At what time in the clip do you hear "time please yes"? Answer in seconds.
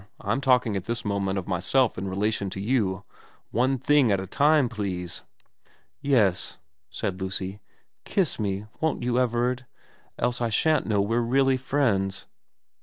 4.25-6.57